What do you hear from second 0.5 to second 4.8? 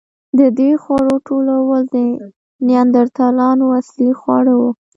دې خوړو ټولول د نیاندرتالانو اصلي خواړه وو.